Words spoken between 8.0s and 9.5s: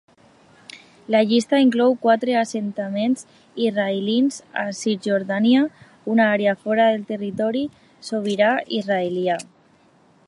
sobirà israelià.